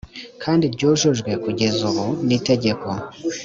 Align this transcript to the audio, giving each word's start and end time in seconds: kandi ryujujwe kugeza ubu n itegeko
kandi 0.43 0.63
ryujujwe 0.73 1.31
kugeza 1.43 1.79
ubu 1.89 2.05
n 2.27 2.29
itegeko 2.37 2.87